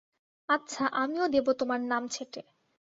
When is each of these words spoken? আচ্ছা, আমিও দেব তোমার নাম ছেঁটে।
আচ্ছা, 0.49 0.83
আমিও 0.93 1.25
দেব 1.27 1.47
তোমার 1.51 1.79
নাম 1.83 2.03
ছেঁটে। 2.07 2.41